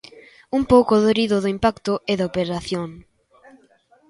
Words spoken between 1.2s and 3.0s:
do impacto e da operación.